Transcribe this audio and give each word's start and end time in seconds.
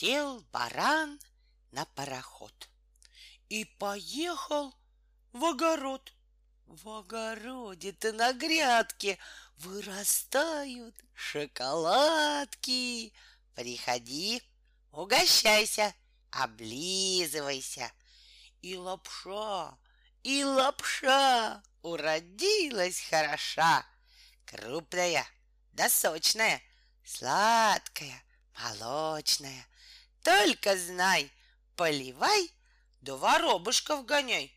Сел 0.00 0.44
баран 0.52 1.18
на 1.72 1.84
пароход 1.84 2.68
и 3.48 3.64
поехал 3.64 4.72
в 5.32 5.44
огород. 5.44 6.14
В 6.66 6.88
огороде-то 6.88 8.12
на 8.12 8.32
грядке 8.32 9.18
вырастают 9.56 10.94
шоколадки. 11.14 13.12
Приходи, 13.56 14.40
угощайся, 14.92 15.92
облизывайся. 16.30 17.90
И 18.62 18.76
лапша, 18.76 19.76
и 20.22 20.44
лапша 20.44 21.60
уродилась 21.82 23.00
хороша, 23.00 23.84
крупная 24.44 25.26
да 25.72 25.88
сочная, 25.88 26.62
сладкая, 27.04 28.22
молочная. 28.54 29.66
Только 30.28 30.76
знай, 30.76 31.30
поливай, 31.74 32.50
да 33.00 33.16
воробушков 33.16 34.04
гоняй. 34.04 34.52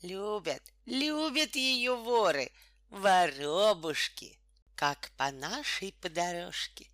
Любят, 0.00 0.62
любят 0.86 1.56
ее 1.56 1.94
воры, 1.94 2.50
воробушки, 2.88 4.38
как 4.74 5.10
по 5.18 5.30
нашей 5.30 5.92
подорожке. 6.00 6.86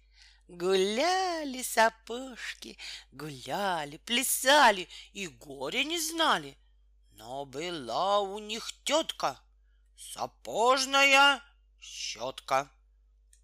Гуляли 0.49 1.63
сапожки, 1.63 2.77
гуляли, 3.13 3.99
плясали 3.99 4.89
и 5.13 5.29
горя 5.29 5.85
не 5.85 6.01
знали. 6.01 6.59
Но 7.13 7.45
была 7.45 8.19
у 8.23 8.41
них 8.41 8.73
тетка, 8.83 9.39
сапожная 9.97 11.41
щетка. 11.81 12.69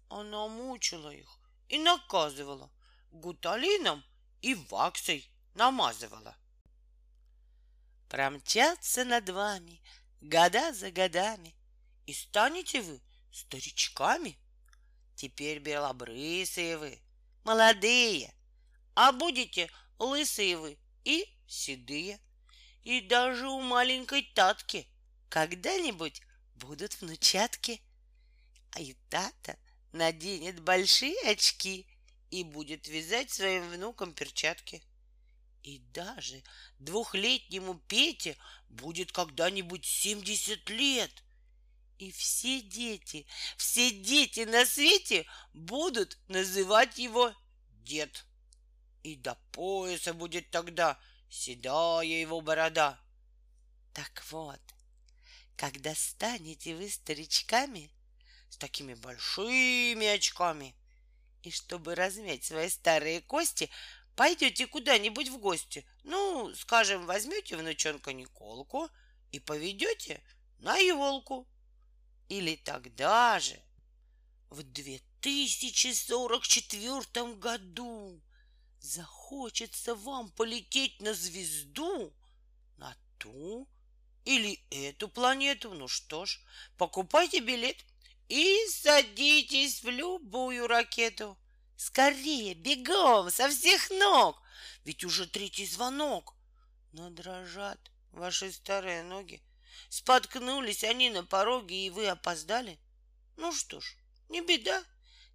Она 0.09 0.49
мучила 0.49 1.09
их 1.09 1.39
и 1.69 1.79
наказывала, 1.79 2.69
гуталином 3.11 4.03
и 4.43 4.55
ваксой 4.69 5.31
намазывала. 5.55 6.35
Промчатся 8.09 9.05
над 9.05 9.29
вами 9.29 9.81
года 10.21 10.73
за 10.73 10.91
годами, 10.91 11.55
и 12.05 12.13
станете 12.13 12.81
вы 12.81 13.01
старичками. 13.31 14.37
Теперь 15.15 15.59
белобрысые 15.59 16.77
вы, 16.77 17.01
молодые, 17.45 18.33
а 18.95 19.13
будете 19.13 19.71
лысые 19.97 20.57
вы 20.57 20.77
и 21.05 21.25
седые. 21.47 22.19
И 22.83 22.99
даже 22.99 23.47
у 23.47 23.61
маленькой 23.61 24.23
татки 24.35 24.89
когда-нибудь 25.29 26.21
будут 26.55 26.99
внучатки. 26.99 27.81
А 28.71 28.81
и 28.81 28.93
тата 29.09 29.57
наденет 29.93 30.59
большие 30.59 31.17
очки 31.31 31.87
и 32.33 32.43
будет 32.43 32.87
вязать 32.87 33.29
своим 33.29 33.69
внукам 33.69 34.11
перчатки. 34.11 34.81
И 35.61 35.77
даже 35.93 36.41
двухлетнему 36.79 37.75
Пете 37.75 38.37
будет 38.69 39.11
когда-нибудь 39.11 39.85
семьдесят 39.85 40.67
лет. 40.67 41.11
И 41.99 42.11
все 42.11 42.61
дети, 42.61 43.27
все 43.55 43.91
дети 43.91 44.39
на 44.39 44.65
свете 44.65 45.27
будут 45.53 46.17
называть 46.27 46.97
его 46.97 47.35
дед. 47.83 48.25
И 49.03 49.15
до 49.15 49.35
пояса 49.51 50.15
будет 50.15 50.49
тогда 50.49 50.99
седая 51.29 52.03
его 52.03 52.41
борода. 52.41 52.99
Так 53.93 54.25
вот, 54.31 54.59
когда 55.55 55.93
станете 55.93 56.75
вы 56.75 56.89
старичками 56.89 57.91
с 58.49 58.57
такими 58.57 58.95
большими 58.95 60.07
очками, 60.07 60.75
и 61.43 61.51
чтобы 61.51 61.95
размять 61.95 62.43
свои 62.43 62.67
старые 62.69 63.21
кости, 63.21 63.69
пойдете 64.15 64.67
куда-нибудь 64.67 65.29
в 65.29 65.37
гости. 65.37 65.85
Ну, 66.03 66.53
скажем, 66.55 67.05
возьмете 67.05 67.55
внучонка 67.57 68.13
Николку 68.13 68.89
и 69.31 69.39
поведете 69.39 70.23
на 70.59 70.77
елку. 70.77 71.47
Или 72.29 72.55
тогда 72.55 73.39
же, 73.39 73.59
в 74.49 74.63
2044 74.63 77.33
году, 77.35 78.21
захочется 78.79 79.95
вам 79.95 80.31
полететь 80.31 81.01
на 81.01 81.13
звезду, 81.13 82.13
на 82.77 82.95
ту 83.17 83.67
или 84.25 84.63
эту 84.69 85.09
планету, 85.09 85.73
ну 85.73 85.87
что 85.87 86.25
ж, 86.25 86.39
покупайте 86.77 87.39
билет 87.39 87.83
и 88.29 88.57
садитесь 88.69 89.83
в 89.83 89.89
любую 89.89 90.67
ракету. 90.67 91.37
Скорее, 91.83 92.53
бегом, 92.53 93.29
со 93.29 93.49
всех 93.49 93.89
ног, 93.89 94.41
ведь 94.85 95.03
уже 95.03 95.27
третий 95.27 95.65
звонок. 95.65 96.33
Но 96.93 97.09
дрожат 97.09 97.91
ваши 98.13 98.53
старые 98.53 99.03
ноги. 99.03 99.43
Споткнулись 99.89 100.85
они 100.85 101.09
на 101.09 101.25
пороге, 101.25 101.75
и 101.75 101.89
вы 101.89 102.07
опоздали. 102.07 102.79
Ну 103.35 103.51
что 103.51 103.81
ж, 103.81 103.97
не 104.29 104.39
беда. 104.39 104.81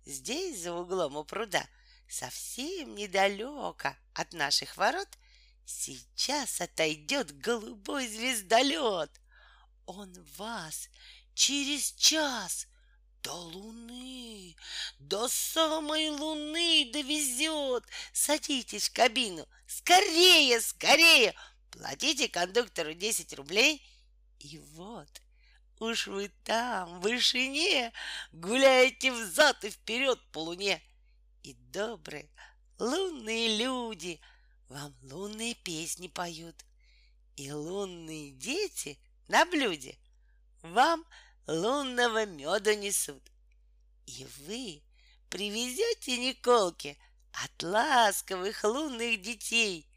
Здесь, 0.06 0.62
за 0.62 0.72
углом 0.72 1.16
у 1.16 1.24
пруда, 1.24 1.68
совсем 2.08 2.94
недалеко 2.94 3.94
от 4.14 4.32
наших 4.32 4.78
ворот, 4.78 5.18
сейчас 5.66 6.62
отойдет 6.62 7.38
голубой 7.38 8.08
звездолет. 8.08 9.10
Он 9.84 10.10
вас 10.38 10.88
через 11.34 11.92
час 11.92 12.66
до 13.22 13.32
Луны, 13.32 14.56
до 14.98 15.28
самой 15.28 16.10
Луны 16.10 16.90
довезет. 16.92 17.84
Садитесь 18.12 18.88
в 18.88 18.92
кабину. 18.92 19.46
Скорее, 19.66 20.60
скорее. 20.60 21.34
Платите 21.70 22.28
кондуктору 22.28 22.94
10 22.94 23.32
рублей. 23.34 23.82
И 24.38 24.58
вот, 24.74 25.08
уж 25.80 26.06
вы 26.06 26.30
там, 26.44 27.00
в 27.00 27.02
вышине, 27.02 27.92
гуляете 28.32 29.12
взад 29.12 29.64
и 29.64 29.70
вперед 29.70 30.20
по 30.32 30.38
луне. 30.38 30.82
И 31.42 31.54
добрые 31.54 32.28
лунные 32.78 33.56
люди 33.56 34.20
вам 34.68 34.94
лунные 35.02 35.54
песни 35.54 36.08
поют. 36.08 36.56
И 37.36 37.52
лунные 37.52 38.30
дети 38.32 38.98
на 39.28 39.44
блюде 39.44 39.98
вам– 40.62 41.04
лунного 41.48 42.26
меда 42.26 42.74
несут. 42.74 43.22
И 44.06 44.26
вы 44.46 44.82
привезете 45.30 46.18
Николке 46.18 46.96
от 47.32 47.62
ласковых 47.62 48.62
лунных 48.64 49.20
детей 49.22 49.88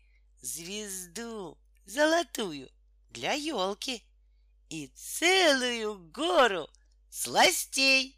звезду 0.41 1.57
золотую 1.85 2.71
для 3.09 3.33
елки 3.33 4.03
и 4.69 4.87
целую 4.95 5.99
гору 6.11 6.69
сластей. 7.09 8.17